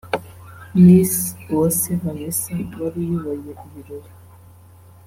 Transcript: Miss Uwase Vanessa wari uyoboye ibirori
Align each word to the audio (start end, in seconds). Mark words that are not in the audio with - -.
Miss 0.83 1.13
Uwase 1.51 1.91
Vanessa 2.01 2.53
wari 2.79 2.97
uyoboye 3.03 3.51
ibirori 3.65 4.11